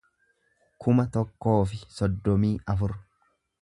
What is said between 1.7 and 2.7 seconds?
fi soddomii